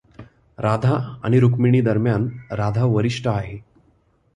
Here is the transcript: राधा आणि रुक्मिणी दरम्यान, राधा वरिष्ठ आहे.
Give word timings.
राधा 0.57 1.19
आणि 1.23 1.39
रुक्मिणी 1.39 1.81
दरम्यान, 1.81 2.27
राधा 2.51 2.85
वरिष्ठ 2.85 3.27
आहे. 3.27 3.57